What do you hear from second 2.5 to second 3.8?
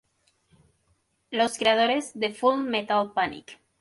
Metal Panic!